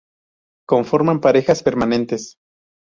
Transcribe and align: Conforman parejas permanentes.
Conforman 0.67 1.21
parejas 1.21 1.61
permanentes. 1.61 2.35